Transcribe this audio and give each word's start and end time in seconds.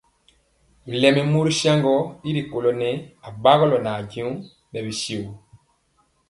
Bilɛmi 0.89 1.21
mori 1.31 1.51
saŋgɔɔ 1.61 2.01
gɔ 2.05 2.15
y 2.27 2.29
rikolɔ 2.37 2.71
nɛɛ 2.79 2.93
anabagɔlɔ 3.25 3.77
nʼajeŋg 3.85 4.35
rɛ 4.73 4.79
bɛ 4.85 4.91
shio 5.01 5.21
tya. 5.23 5.31